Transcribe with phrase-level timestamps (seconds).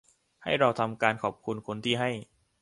[0.43, 2.09] ให้เราทำการขอบคุณคนที่ให้